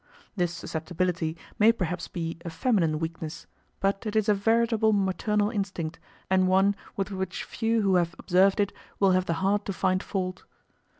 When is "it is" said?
4.07-4.27